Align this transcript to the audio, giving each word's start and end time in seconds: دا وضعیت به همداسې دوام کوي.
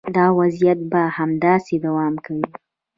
دا 0.15 0.25
وضعیت 0.39 0.79
به 0.91 1.01
همداسې 1.17 1.75
دوام 1.85 2.13
کوي. 2.25 2.45